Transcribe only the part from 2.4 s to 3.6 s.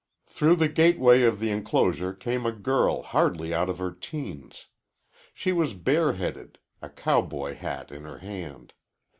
a girl hardly